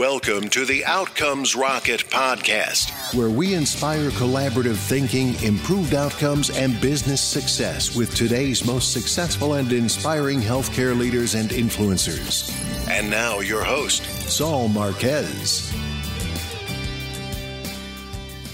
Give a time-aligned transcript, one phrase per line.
[0.00, 7.22] Welcome to the Outcomes Rocket podcast, where we inspire collaborative thinking, improved outcomes, and business
[7.22, 12.50] success with today's most successful and inspiring healthcare leaders and influencers.
[12.88, 15.70] And now, your host, Saul Marquez.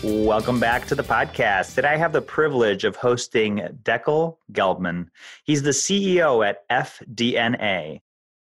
[0.03, 1.77] Welcome back to the podcast.
[1.77, 5.11] Today I have the privilege of hosting Dekel Gelbman.
[5.45, 8.01] He's the CEO at FDNA.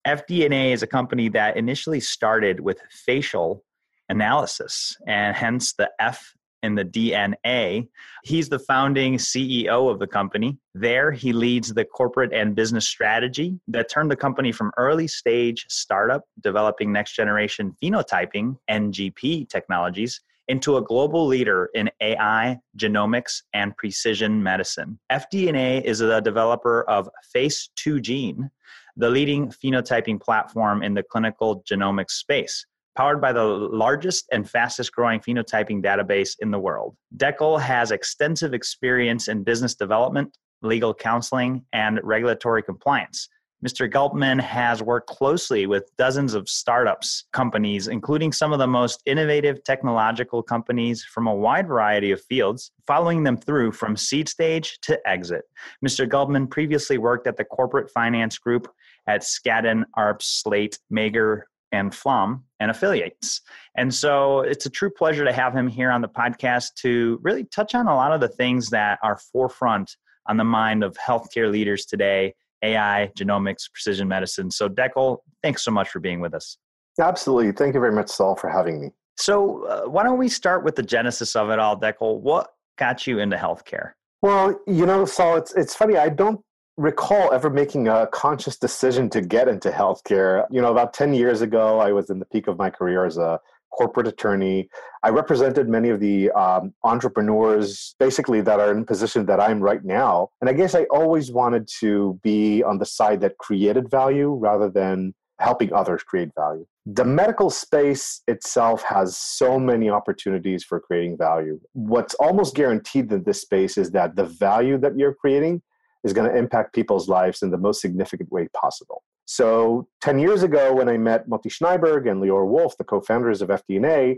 [0.07, 3.65] FDNA is a company that initially started with facial
[4.09, 7.89] analysis and hence the F in the DNA.
[8.23, 10.59] He's the founding CEO of the company.
[10.75, 15.67] There, he leads the corporate and business strategy that turned the company from early stage
[15.69, 23.77] startup developing next generation phenotyping NGP technologies into a global leader in AI, genomics, and
[23.77, 24.99] precision medicine.
[25.11, 28.51] FDNA is a developer of Face2Gene,
[28.97, 32.65] the leading phenotyping platform in the clinical genomics space
[32.97, 36.97] powered by the largest and fastest growing phenotyping database in the world.
[37.17, 43.29] Dekel has extensive experience in business development, legal counseling, and regulatory compliance.
[43.67, 43.91] Mr.
[43.91, 49.65] Gelbman has worked closely with dozens of startups companies, including some of the most innovative
[49.65, 55.01] technological companies from a wide variety of fields, following them through from seed stage to
[55.09, 55.45] exit.
[55.85, 56.07] Mr.
[56.07, 58.71] Gelbman previously worked at the corporate finance group
[59.07, 63.41] at Skadden, Arps, Slate, Meagher, and Flom and affiliates.
[63.77, 67.45] And so it's a true pleasure to have him here on the podcast to really
[67.45, 69.97] touch on a lot of the things that are forefront
[70.27, 74.51] on the mind of healthcare leaders today AI, genomics, precision medicine.
[74.51, 76.57] So, Dekel, thanks so much for being with us.
[76.99, 77.53] Absolutely.
[77.53, 78.91] Thank you very much, Saul, for having me.
[79.17, 82.21] So, uh, why don't we start with the genesis of it all, Dekel?
[82.21, 83.93] What got you into healthcare?
[84.23, 85.99] Well, you know, Saul, it's it's funny.
[85.99, 86.41] I don't
[86.77, 90.47] recall ever making a conscious decision to get into healthcare.
[90.51, 93.17] You know, about 10 years ago, I was in the peak of my career as
[93.17, 94.69] a corporate attorney.
[95.03, 99.85] I represented many of the um, entrepreneurs, basically, that are in position that I'm right
[99.85, 100.31] now.
[100.41, 104.69] And I guess I always wanted to be on the side that created value rather
[104.69, 106.67] than helping others create value.
[106.87, 111.59] The medical space itself has so many opportunities for creating value.
[111.73, 115.63] What's almost guaranteed in this space is that the value that you're creating
[116.05, 119.03] is going to impact people's lives in the most significant way possible.
[119.25, 123.49] So 10 years ago, when I met Moti Shniberg and Lior Wolf, the co-founders of
[123.49, 124.17] FDNA,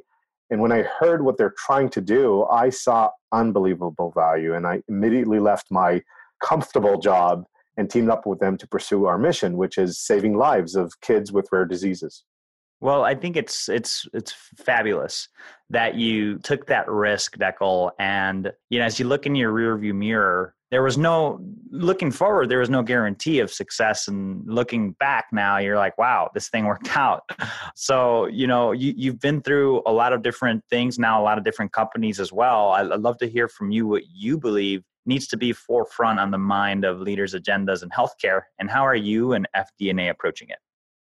[0.51, 4.55] and when I heard what they're trying to do, I saw unbelievable value.
[4.55, 6.03] And I immediately left my
[6.43, 7.45] comfortable job
[7.77, 11.33] and teamed up with them to pursue our mission, which is saving lives of kids
[11.33, 12.25] with rare diseases.
[12.81, 15.29] Well, I think it's it's it's fabulous
[15.71, 19.95] that you took that risk, Dekel, and you know, as you look in your rearview
[19.95, 25.27] mirror, there was no looking forward there was no guarantee of success and looking back
[25.33, 27.23] now you're like wow this thing worked out.
[27.75, 31.39] So you know you, you've been through a lot of different things now a lot
[31.39, 32.71] of different companies as well.
[32.71, 36.39] I'd love to hear from you what you believe needs to be forefront on the
[36.39, 40.59] mind of leaders agendas in healthcare and how are you and fdna approaching it?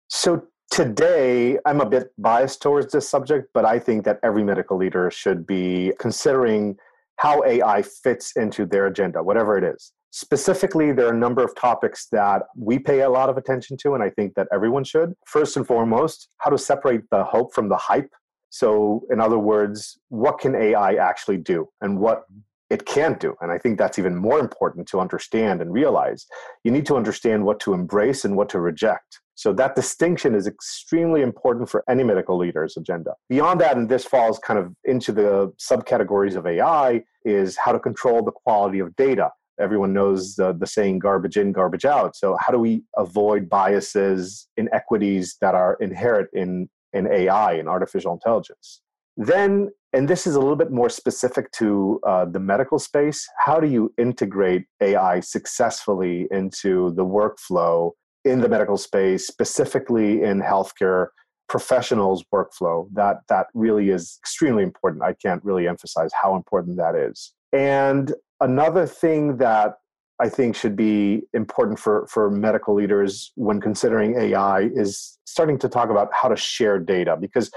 [0.08, 4.76] So today i'm a bit biased towards this subject but i think that every medical
[4.76, 6.76] leader should be considering
[7.20, 9.92] how AI fits into their agenda, whatever it is.
[10.10, 13.92] Specifically, there are a number of topics that we pay a lot of attention to,
[13.92, 15.12] and I think that everyone should.
[15.26, 18.10] First and foremost, how to separate the hope from the hype.
[18.48, 22.22] So, in other words, what can AI actually do and what
[22.70, 23.34] it can't do?
[23.41, 26.26] And I think that's even more important to understand and realize.
[26.64, 29.20] You need to understand what to embrace and what to reject.
[29.34, 33.14] So that distinction is extremely important for any medical leader's agenda.
[33.28, 37.81] Beyond that, and this falls kind of into the subcategories of AI, is how to
[37.81, 39.31] control the quality of data.
[39.58, 42.16] Everyone knows the, the saying garbage in, garbage out.
[42.16, 48.12] So how do we avoid biases, inequities that are inherent in, in AI and artificial
[48.12, 48.82] intelligence?
[49.16, 53.59] Then, and this is a little bit more specific to uh, the medical space, how
[53.59, 57.93] do you integrate AI successfully into the workflow
[58.25, 61.09] in the medical space, specifically in healthcare
[61.49, 62.87] professionals workflow.
[62.93, 65.03] That that really is extremely important.
[65.03, 67.32] I can't really emphasize how important that is.
[67.53, 69.75] And another thing that
[70.20, 75.69] I think should be important for, for medical leaders when considering AI is starting to
[75.69, 77.50] talk about how to share data because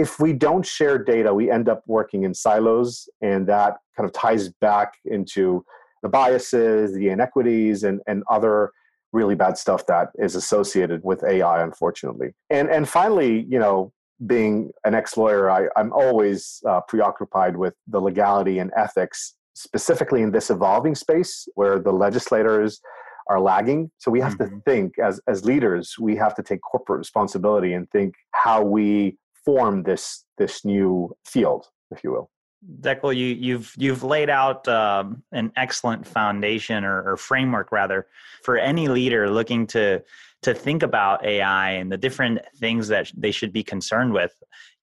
[0.00, 4.14] if we don't share data, we end up working in silos, and that kind of
[4.14, 5.62] ties back into
[6.02, 8.72] the biases, the inequities, and, and other
[9.12, 12.32] really bad stuff that is associated with AI, unfortunately.
[12.48, 13.92] And and finally, you know,
[14.26, 20.30] being an ex-lawyer, I, I'm always uh, preoccupied with the legality and ethics, specifically in
[20.30, 22.80] this evolving space where the legislators
[23.28, 23.90] are lagging.
[23.98, 24.56] So we have mm-hmm.
[24.56, 29.18] to think as as leaders, we have to take corporate responsibility and think how we
[29.50, 32.30] inform this this new field, if you will.
[32.80, 38.06] Dekel, you, you've you've laid out um, an excellent foundation or, or, framework, rather,
[38.42, 40.02] for any leader looking to
[40.42, 44.32] to think about AI and the different things that they should be concerned with.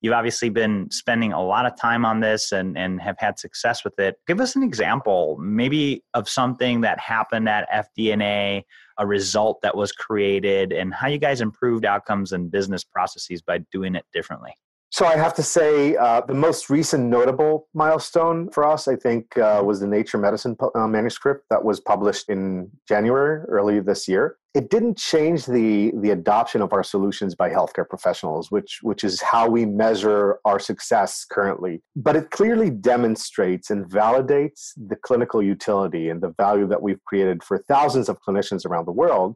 [0.01, 3.83] You've obviously been spending a lot of time on this and, and have had success
[3.83, 4.19] with it.
[4.27, 8.63] Give us an example, maybe of something that happened at FDNA,
[8.99, 13.59] a result that was created, and how you guys improved outcomes and business processes by
[13.71, 14.53] doing it differently.
[14.89, 19.37] So I have to say, uh, the most recent notable milestone for us, I think,
[19.37, 24.37] uh, was the Nature Medicine uh, manuscript that was published in January, early this year.
[24.53, 29.21] It didn't change the the adoption of our solutions by healthcare professionals, which which is
[29.21, 31.83] how we measure our success currently.
[31.95, 37.43] But it clearly demonstrates and validates the clinical utility and the value that we've created
[37.43, 39.35] for thousands of clinicians around the world,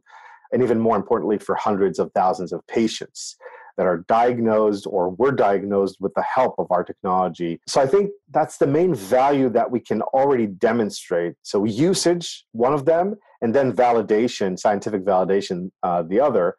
[0.50, 3.36] and even more importantly, for hundreds of thousands of patients
[3.76, 7.60] that are diagnosed or were diagnosed with the help of our technology.
[7.66, 11.34] So I think that's the main value that we can already demonstrate.
[11.42, 16.56] So usage, one of them, and then validation, scientific validation, uh, the other.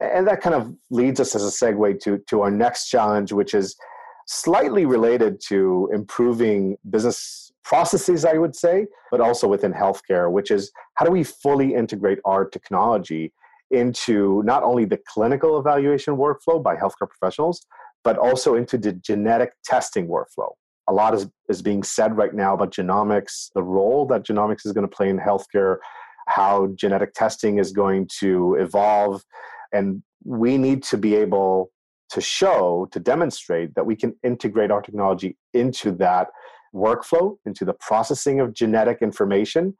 [0.00, 3.54] And that kind of leads us as a segue to, to our next challenge, which
[3.54, 3.76] is
[4.26, 10.70] slightly related to improving business processes, I would say, but also within healthcare, which is
[10.94, 13.32] how do we fully integrate our technology
[13.70, 17.64] into not only the clinical evaluation workflow by healthcare professionals,
[18.04, 20.50] but also into the genetic testing workflow.
[20.88, 24.72] A lot is, is being said right now about genomics, the role that genomics is
[24.72, 25.76] going to play in healthcare,
[26.28, 29.22] how genetic testing is going to evolve.
[29.72, 31.70] And we need to be able
[32.10, 36.28] to show, to demonstrate that we can integrate our technology into that
[36.74, 39.76] workflow, into the processing of genetic information,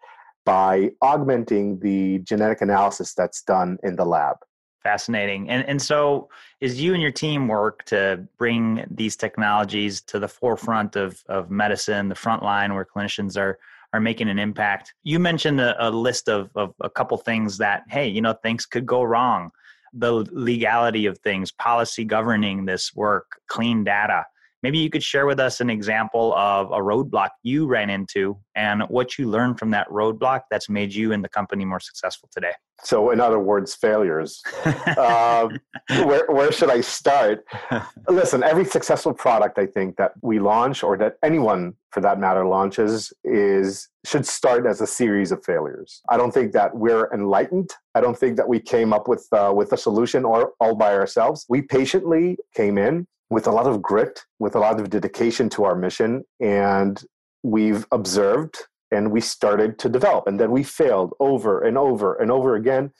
[0.48, 4.36] by augmenting the genetic analysis that's done in the lab.
[4.82, 5.50] Fascinating.
[5.50, 6.30] And and so
[6.62, 11.50] is you and your team work to bring these technologies to the forefront of, of
[11.50, 13.58] medicine, the front line where clinicians are
[13.92, 14.94] are making an impact.
[15.02, 18.64] You mentioned a, a list of, of a couple things that, hey, you know, things
[18.64, 19.50] could go wrong.
[19.92, 24.24] The legality of things, policy governing this work, clean data.
[24.62, 28.82] Maybe you could share with us an example of a roadblock you ran into and
[28.88, 32.52] what you learned from that roadblock that's made you and the company more successful today.
[32.82, 34.40] So, in other words, failures.
[34.96, 35.58] um,
[35.88, 37.44] where, where should I start?
[38.08, 42.44] Listen, every successful product I think that we launch, or that anyone for that matter
[42.44, 46.02] launches, is should start as a series of failures.
[46.08, 47.70] I don't think that we're enlightened.
[47.94, 50.94] I don't think that we came up with uh, with a solution or all by
[50.94, 51.46] ourselves.
[51.48, 55.64] We patiently came in with a lot of grit, with a lot of dedication to
[55.64, 56.24] our mission.
[56.40, 57.02] And
[57.42, 58.58] we've observed
[58.90, 60.26] and we started to develop.
[60.26, 62.90] And then we failed over and over and over again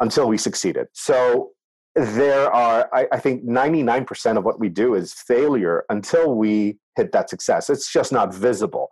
[0.00, 0.86] until we succeeded.
[0.92, 1.50] So
[1.94, 7.12] there are, I, I think, 99% of what we do is failure until we hit
[7.12, 7.68] that success.
[7.68, 8.88] It's just not visible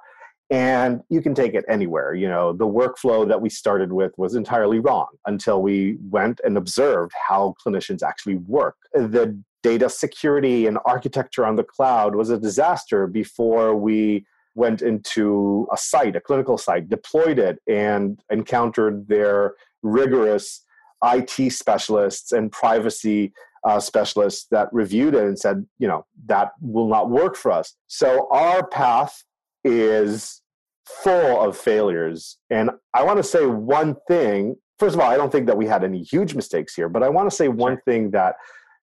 [0.53, 4.35] and you can take it anywhere you know the workflow that we started with was
[4.35, 10.79] entirely wrong until we went and observed how clinicians actually work the data security and
[10.85, 14.25] architecture on the cloud was a disaster before we
[14.55, 20.65] went into a site, a clinical site, deployed it, and encountered their rigorous
[21.05, 23.33] IT specialists and privacy
[23.65, 27.77] uh, specialists that reviewed it and said, you know, that will not work for us.
[27.87, 29.23] So our path
[29.65, 30.43] is
[30.85, 32.39] full of failures.
[32.51, 34.57] And I want to say one thing.
[34.79, 37.09] First of all, I don't think that we had any huge mistakes here, but I
[37.09, 38.35] want to say one thing that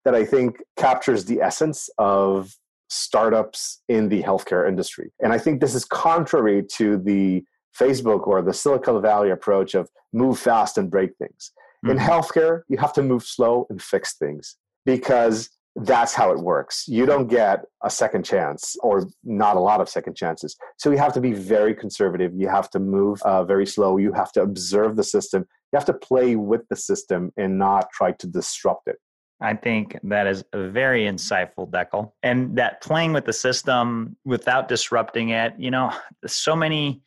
[0.05, 2.52] that I think captures the essence of
[2.88, 5.12] startups in the healthcare industry.
[5.21, 7.45] And I think this is contrary to the
[7.78, 11.52] Facebook or the Silicon Valley approach of move fast and break things.
[11.85, 11.90] Mm-hmm.
[11.90, 16.87] In healthcare, you have to move slow and fix things because that's how it works.
[16.88, 20.57] You don't get a second chance or not a lot of second chances.
[20.76, 22.33] So you have to be very conservative.
[22.35, 23.97] You have to move uh, very slow.
[23.99, 25.47] You have to observe the system.
[25.73, 28.97] You have to play with the system and not try to disrupt it.
[29.40, 32.12] I think that is a very insightful, Dekel.
[32.23, 35.92] And that playing with the system without disrupting it, you know,
[36.26, 37.02] so many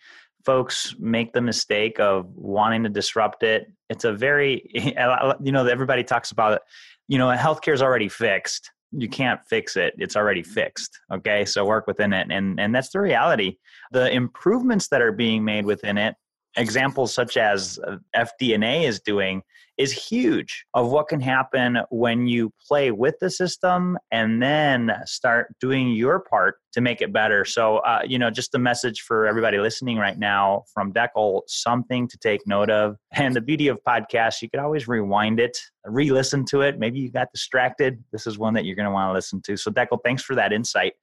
[0.46, 3.72] folks make the mistake of wanting to disrupt it.
[3.90, 4.64] It's a very,
[5.42, 6.62] you know, everybody talks about it.
[7.08, 8.72] You know, healthcare is already fixed.
[8.94, 9.94] You can't fix it.
[9.98, 10.98] It's already fixed.
[11.14, 11.46] Okay.
[11.46, 12.28] So work within it.
[12.30, 13.58] And, and that's the reality.
[13.92, 16.16] The improvements that are being made within it
[16.58, 19.42] examples such as uh, FDNA is doing
[19.78, 25.48] is huge of what can happen when you play with the system and then start
[25.60, 27.46] doing your part to make it better.
[27.46, 32.08] So, uh, you know, just a message for everybody listening right now from Dekel, something
[32.10, 32.98] to take note of.
[33.14, 36.78] And the beauty of podcasts, you could always rewind it, re listen to it.
[36.78, 38.04] Maybe you got distracted.
[38.12, 39.58] This is one that you're going to want to listen to.
[39.58, 40.94] So, Dekel, thanks for that insight.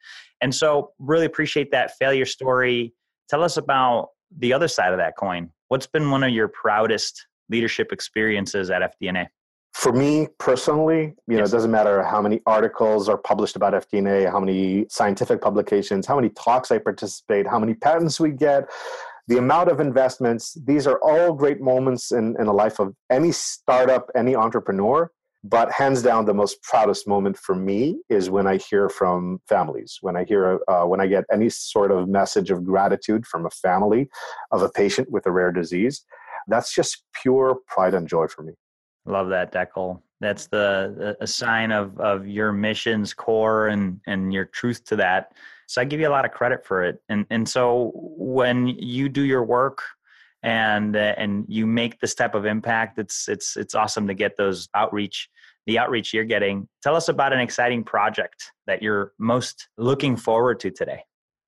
[0.40, 2.94] And so, really appreciate that failure story.
[3.28, 5.50] Tell us about the other side of that coin.
[5.68, 9.26] What's been one of your proudest leadership experiences at FDNA?
[9.74, 14.30] For me personally, you know, it doesn't matter how many articles are published about FDNA,
[14.30, 18.68] how many scientific publications, how many talks I participate, how many patents we get,
[19.28, 20.56] the amount of investments.
[20.64, 25.12] These are all great moments in, in the life of any startup, any entrepreneur.
[25.44, 29.98] But hands down, the most proudest moment for me is when I hear from families,
[30.00, 33.50] when I hear, uh, when I get any sort of message of gratitude from a
[33.50, 34.08] family
[34.50, 36.04] of a patient with a rare disease
[36.48, 38.54] that's just pure pride and joy for me.
[39.04, 40.02] Love that, Dekel.
[40.20, 45.32] That's the a sign of of your mission's core and and your truth to that.
[45.66, 47.00] So I give you a lot of credit for it.
[47.08, 49.82] And and so when you do your work
[50.48, 54.38] and uh, and you make this type of impact, it's it's it's awesome to get
[54.38, 55.28] those outreach
[55.66, 56.66] the outreach you're getting.
[56.82, 61.02] Tell us about an exciting project that you're most looking forward to today.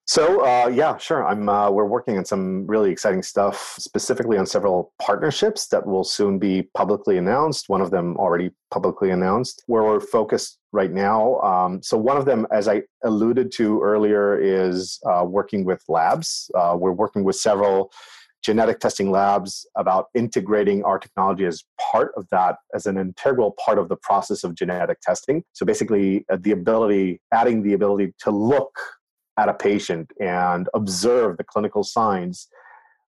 [0.04, 1.26] So uh, yeah, sure.
[1.26, 1.48] I'm.
[1.48, 6.38] Uh, we're working on some really exciting stuff, specifically on several partnerships that will soon
[6.38, 7.70] be publicly announced.
[7.70, 11.40] One of them already publicly announced, where we're focused right now.
[11.40, 16.50] Um, so one of them, as I alluded to earlier, is uh, working with labs.
[16.54, 17.90] Uh, we're working with several
[18.42, 23.78] genetic testing labs about integrating our technology as part of that, as an integral part
[23.78, 25.42] of the process of genetic testing.
[25.52, 28.74] So basically, uh, the ability, adding the ability to look
[29.38, 32.48] at a patient and observe the clinical signs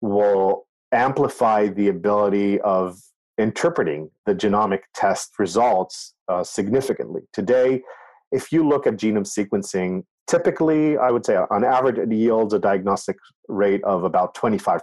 [0.01, 2.99] will amplify the ability of
[3.39, 7.23] interpreting the genomic test results uh, significantly.
[7.33, 7.83] Today,
[8.31, 12.59] if you look at genome sequencing, typically, I would say on average, it yields a
[12.59, 13.17] diagnostic
[13.49, 14.81] rate of about 25%.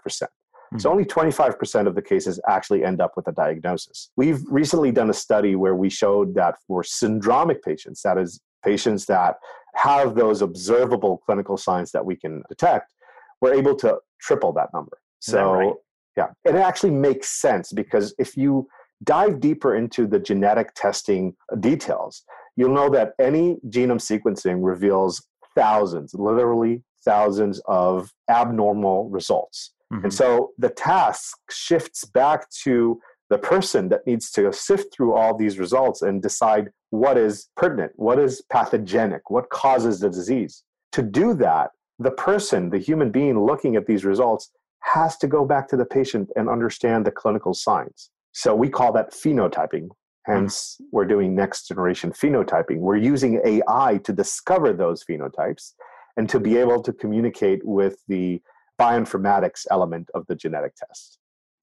[0.72, 0.80] Mm-hmm.
[0.80, 4.10] So only 25% of the cases actually end up with a diagnosis.
[4.16, 9.06] We've recently done a study where we showed that for syndromic patients, that is, patients
[9.08, 9.36] that
[9.76, 12.94] have those observable clinical signs that we can detect,
[13.42, 15.00] we're able to triple that number.
[15.20, 15.74] So, right?
[16.16, 18.68] yeah, it actually makes sense because if you
[19.04, 22.24] dive deeper into the genetic testing details,
[22.56, 29.74] you'll know that any genome sequencing reveals thousands, literally thousands of abnormal results.
[29.92, 30.06] Mm-hmm.
[30.06, 35.36] And so the task shifts back to the person that needs to sift through all
[35.36, 40.64] these results and decide what is pertinent, what is pathogenic, what causes the disease.
[40.94, 45.46] To do that, the person, the human being looking at these results, has to go
[45.46, 48.10] back to the patient and understand the clinical signs.
[48.34, 49.90] So we call that phenotyping.
[50.26, 52.78] Hence, we're doing next generation phenotyping.
[52.78, 55.74] We're using AI to discover those phenotypes
[56.18, 58.42] and to be able to communicate with the
[58.80, 61.18] bioinformatics element of the genetic test.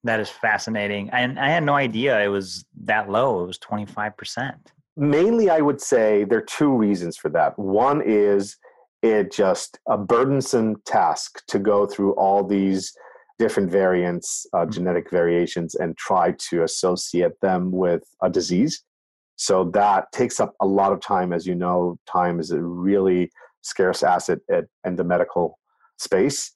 [0.04, 1.10] That is fascinating.
[1.10, 3.42] And I had no idea it was that low.
[3.44, 4.54] It was 25%.
[4.96, 7.58] Mainly, I would say there are two reasons for that.
[7.58, 8.56] One is
[9.02, 12.92] it just a burdensome task to go through all these
[13.38, 14.70] different variants, uh, mm-hmm.
[14.70, 18.82] genetic variations, and try to associate them with a disease.
[19.36, 21.32] So that takes up a lot of time.
[21.32, 23.30] As you know, time is a really
[23.62, 24.38] scarce asset
[24.84, 25.58] in the medical
[25.96, 26.52] space.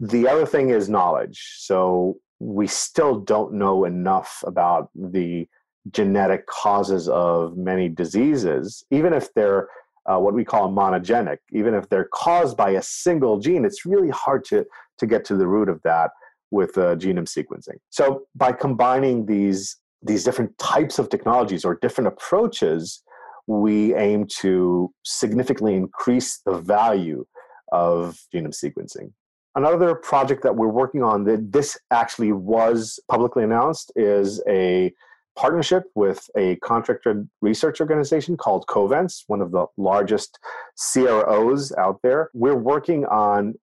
[0.00, 1.54] The other thing is knowledge.
[1.58, 5.46] So we still don't know enough about the
[5.90, 9.68] genetic causes of many diseases, even if they're
[10.08, 14.10] uh, what we call monogenic, even if they're caused by a single gene, it's really
[14.10, 14.64] hard to,
[14.98, 16.10] to get to the root of that
[16.50, 17.76] with uh, genome sequencing.
[17.90, 23.02] So by combining these these different types of technologies or different approaches,
[23.48, 27.26] we aim to significantly increase the value
[27.72, 29.10] of genome sequencing.
[29.56, 34.92] Another project that we're working on that this actually was publicly announced is a
[35.38, 40.38] partnership with a contracted research organization called Covance, one of the largest
[40.92, 42.30] CROs out there.
[42.34, 43.54] We're working on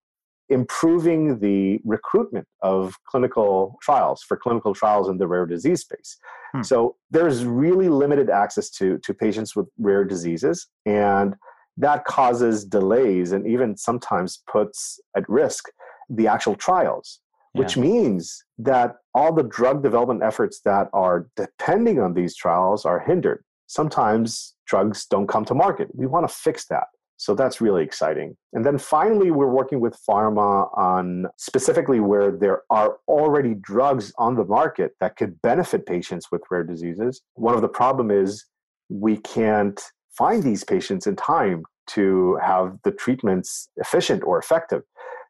[0.48, 6.18] improving the recruitment of clinical trials for clinical trials in the rare disease space.
[6.54, 6.64] Hmm.
[6.64, 11.36] So there's really limited access to, to patients with rare diseases, and
[11.76, 15.66] that causes delays and even sometimes puts at risk
[16.10, 17.20] the actual trials,
[17.56, 17.62] yeah.
[17.62, 23.00] which means that all the drug development efforts that are depending on these trials are
[23.00, 23.44] hindered.
[23.68, 25.88] Sometimes drugs don't come to market.
[25.94, 26.86] We want to fix that.
[27.18, 28.36] So that's really exciting.
[28.54, 34.36] And then finally, we're working with pharma on specifically where there are already drugs on
[34.36, 37.22] the market that could benefit patients with rare diseases.
[37.36, 38.46] One of the problem is
[38.90, 39.82] we can't
[40.18, 44.82] find these patients in time to have the treatments efficient or effective.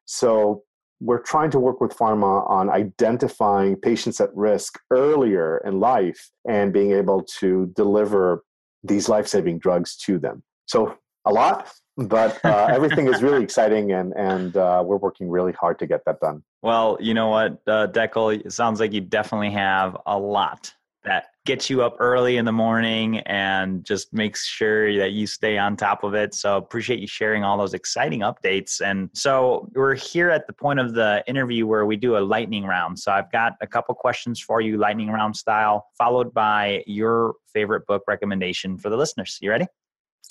[0.05, 0.63] So
[0.99, 6.71] we're trying to work with pharma on identifying patients at risk earlier in life and
[6.71, 8.43] being able to deliver
[8.83, 10.43] these life-saving drugs to them.
[10.67, 15.53] So a lot, but uh, everything is really exciting, and and uh, we're working really
[15.53, 16.43] hard to get that done.
[16.61, 20.73] Well, you know what, uh, Dekel, it sounds like you definitely have a lot
[21.05, 25.57] that gets you up early in the morning and just makes sure that you stay
[25.57, 26.33] on top of it.
[26.33, 28.81] So appreciate you sharing all those exciting updates.
[28.81, 32.65] And so we're here at the point of the interview where we do a lightning
[32.65, 32.97] round.
[32.97, 37.85] So I've got a couple questions for you, lightning round style, followed by your favorite
[37.85, 39.37] book recommendation for the listeners.
[39.41, 39.67] You ready?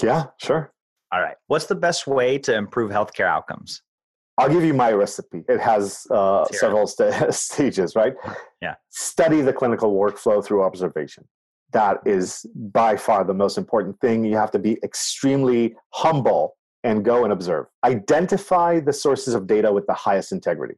[0.02, 0.72] Yeah, sure.
[1.12, 1.36] All right.
[1.46, 3.82] What's the best way to improve healthcare outcomes?
[4.36, 5.44] I'll give you my recipe.
[5.48, 8.14] It has uh, several st- stages, right?
[8.60, 8.74] Yeah.
[8.90, 11.24] Study the clinical workflow through observation.
[11.72, 14.24] That is by far the most important thing.
[14.24, 17.66] You have to be extremely humble and go and observe.
[17.84, 20.74] Identify the sources of data with the highest integrity.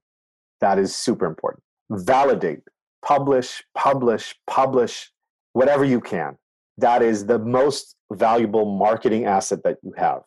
[0.60, 1.62] That is super important.
[1.90, 2.62] Validate,
[3.04, 5.10] publish, publish, publish,
[5.52, 6.36] whatever you can.
[6.78, 10.22] That is the most valuable marketing asset that you have.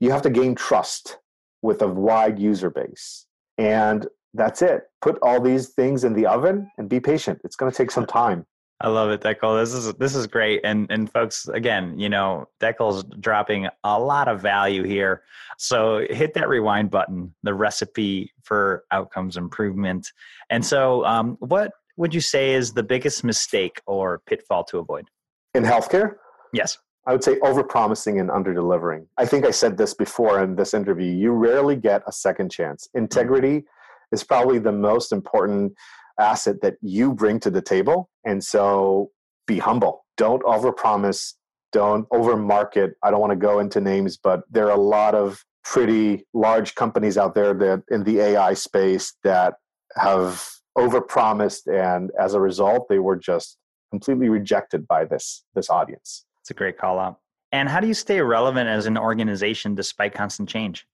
[0.00, 1.18] You have to gain trust
[1.64, 3.26] with a wide user base.
[3.56, 4.82] And that's it.
[5.00, 7.40] Put all these things in the oven and be patient.
[7.42, 8.44] It's going to take some time.
[8.80, 9.58] I love it, Dekel.
[9.62, 10.60] This is this is great.
[10.62, 15.22] And and folks, again, you know, Dekel's dropping a lot of value here.
[15.56, 20.12] So hit that rewind button, the recipe for outcomes improvement.
[20.50, 25.08] And so um, what would you say is the biggest mistake or pitfall to avoid?
[25.54, 26.16] In healthcare?
[26.52, 26.76] Yes.
[27.06, 29.06] I would say overpromising and underdelivering.
[29.18, 31.12] I think I said this before in this interview.
[31.12, 32.88] You rarely get a second chance.
[32.88, 33.04] Mm-hmm.
[33.04, 33.64] Integrity
[34.12, 35.74] is probably the most important
[36.18, 38.08] asset that you bring to the table.
[38.24, 39.10] And so
[39.46, 40.06] be humble.
[40.16, 41.34] Don't overpromise.
[41.72, 42.92] Don't overmarket.
[43.02, 46.74] I don't want to go into names, but there are a lot of pretty large
[46.74, 49.54] companies out there that in the AI space that
[49.96, 50.46] have
[50.76, 53.56] overpromised and as a result they were just
[53.90, 56.24] completely rejected by this this audience.
[56.44, 57.20] It's a great call out.
[57.52, 60.86] And how do you stay relevant as an organization despite constant change?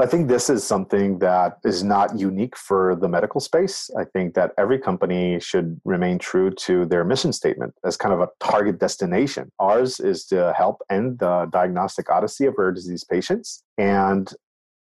[0.00, 3.90] I think this is something that is not unique for the medical space.
[3.98, 8.20] I think that every company should remain true to their mission statement as kind of
[8.20, 9.52] a target destination.
[9.58, 13.64] Ours is to help end the diagnostic odyssey of rare disease patients.
[13.76, 14.32] And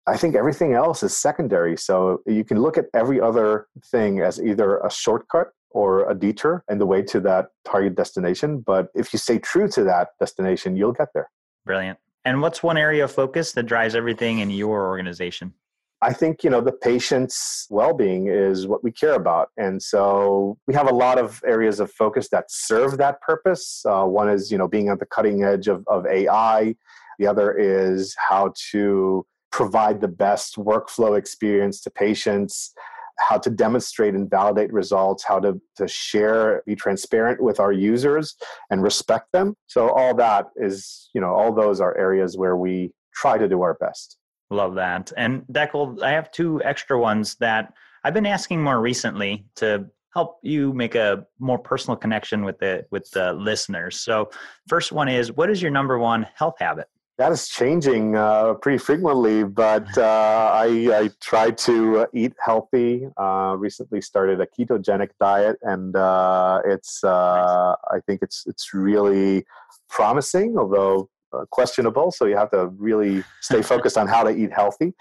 [0.06, 1.76] I think everything else is secondary.
[1.76, 6.64] So you can look at every other thing as either a shortcut or a detour
[6.70, 8.60] in the way to that target destination.
[8.60, 11.30] But if you stay true to that destination, you'll get there.
[11.66, 12.00] Brilliant.
[12.26, 15.54] And what's one area of focus that drives everything in your organization?
[16.02, 20.74] I think you know the patient's well-being is what we care about, and so we
[20.74, 23.86] have a lot of areas of focus that serve that purpose.
[23.88, 26.76] Uh, one is you know being at the cutting edge of, of AI.
[27.20, 32.74] The other is how to provide the best workflow experience to patients
[33.20, 38.36] how to demonstrate and validate results, how to, to share, be transparent with our users
[38.70, 39.56] and respect them.
[39.68, 43.62] So all that is, you know, all those are areas where we try to do
[43.62, 44.18] our best.
[44.50, 45.12] Love that.
[45.18, 47.74] And Dekel, I have two extra ones that
[48.04, 52.86] I've been asking more recently to help you make a more personal connection with the
[52.92, 54.00] with the listeners.
[54.00, 54.30] So
[54.68, 56.88] first one is what is your number one health habit?
[57.20, 63.08] That is changing uh, pretty frequently, but uh, I, I, try to eat healthy.
[63.18, 69.46] Uh, recently started a ketogenic diet, and uh, it's uh, I think it's it's really
[69.90, 72.12] promising, although uh, questionable.
[72.12, 74.94] So you have to really stay focused on how to eat healthy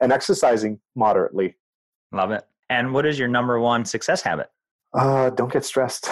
[0.00, 1.56] and exercising moderately.
[2.10, 2.44] Love it.
[2.68, 4.50] And what is your number one success habit?
[4.94, 6.08] Uh, don't get stressed.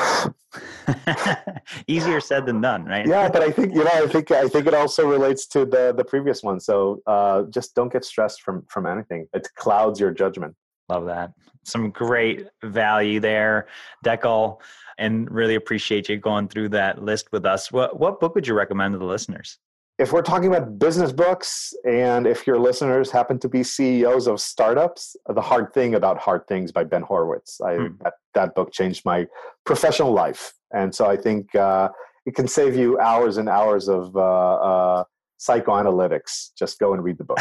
[1.86, 3.06] Easier said than done, right?
[3.06, 5.94] yeah, but I think you know, I think I think it also relates to the
[5.96, 6.58] the previous one.
[6.58, 9.28] So uh, just don't get stressed from from anything.
[9.32, 10.56] It clouds your judgment.
[10.88, 11.32] Love that.
[11.64, 13.68] Some great value there,
[14.04, 14.60] Dekel,
[14.98, 17.70] and really appreciate you going through that list with us.
[17.70, 19.58] What what book would you recommend to the listeners?
[19.98, 24.40] If we're talking about business books and if your listeners happen to be CEOs of
[24.40, 27.60] startups, The Hard Thing About Hard Things by Ben Horowitz.
[27.60, 27.98] I, mm.
[28.02, 29.26] that, that book changed my
[29.64, 30.54] professional life.
[30.72, 31.90] And so I think uh,
[32.24, 35.04] it can save you hours and hours of uh, uh,
[35.38, 36.50] psychoanalytics.
[36.58, 37.38] Just go and read the book.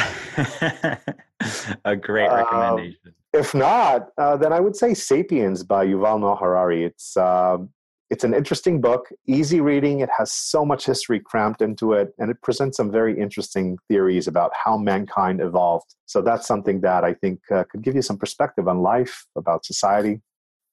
[1.86, 3.14] A great um, recommendation.
[3.34, 6.84] if not, uh, then I would say Sapiens by Yuval Noah Harari.
[6.84, 7.70] It's, um,
[8.12, 10.02] It's an interesting book, easy reading.
[10.02, 14.28] It has so much history cramped into it, and it presents some very interesting theories
[14.28, 15.96] about how mankind evolved.
[16.08, 19.64] So that's something that I think uh, could give you some perspective on life, about
[19.64, 20.20] society.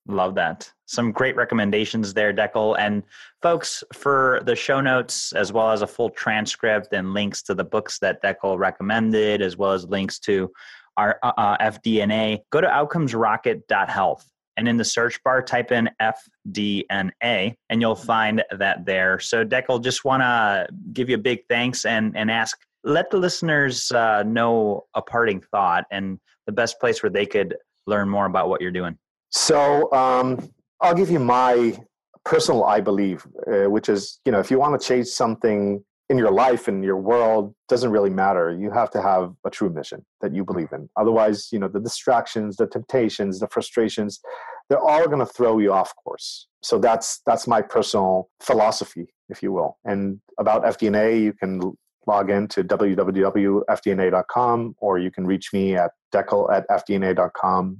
[0.08, 0.68] Love that.
[0.86, 2.76] Some great recommendations there, Dekel.
[2.76, 3.04] And
[3.40, 7.64] folks, for the show notes, as well as a full transcript and links to the
[7.64, 10.50] books that Dekel recommended, as well as links to
[10.96, 14.28] our uh, uh FDNA, go to outcomesrocket.health.
[14.58, 19.20] And in the search bar, type in FDNA and you'll find that there.
[19.20, 23.16] So, Dekel, just want to give you a big thanks and, and ask let the
[23.16, 28.26] listeners uh, know a parting thought and the best place where they could learn more
[28.26, 28.98] about what you're doing.
[29.30, 31.76] So, um, I'll give you my
[32.24, 36.16] personal I believe, uh, which is, you know, if you want to change something in
[36.16, 38.50] your life and your world doesn't really matter.
[38.50, 40.52] You have to have a true mission that you mm-hmm.
[40.52, 40.88] believe in.
[40.96, 44.20] Otherwise you know the distractions the temptations the frustrations
[44.68, 46.46] they're all going to throw you off course.
[46.62, 49.78] So that's that's my personal philosophy if you will.
[49.84, 55.90] And about fdna you can log in to www.fdna.com or you can reach me at
[56.12, 57.78] dekel at fdna.com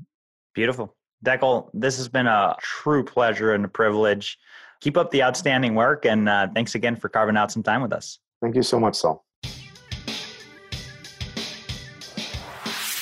[0.55, 0.95] beautiful.
[1.25, 4.39] Dekel this has been a true pleasure and a privilege
[4.81, 6.05] keep up the outstanding work.
[6.05, 8.19] And uh, thanks again for carving out some time with us.
[8.41, 9.25] Thank you so much, Saul.